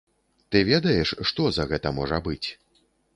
[0.53, 2.47] Ты ведаеш, што за гэта можа быць?